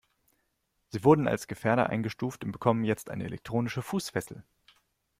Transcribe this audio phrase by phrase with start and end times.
[0.89, 4.43] Sie wurden als Gefährder eingestuft und bekommen jetzt eine elektronische Fußfessel.